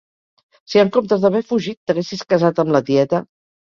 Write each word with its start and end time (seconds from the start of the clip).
Si 0.73 0.81
en 0.85 0.89
comptes 0.95 1.13
d'haver 1.27 1.43
fugit 1.53 1.79
t'haguessis 1.85 2.29
casat 2.35 2.67
amb 2.67 2.77
la 2.79 2.87
tieta. 2.93 3.27